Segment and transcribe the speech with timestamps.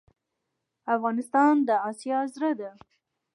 [0.95, 2.71] افغانستان د آسیا زړه ده.